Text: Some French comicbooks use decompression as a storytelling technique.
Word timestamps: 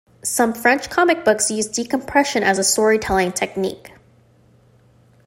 Some 0.23 0.53
French 0.55 0.89
comicbooks 0.89 1.55
use 1.55 1.67
decompression 1.67 2.41
as 2.41 2.57
a 2.57 2.63
storytelling 2.63 3.33
technique. 3.33 3.91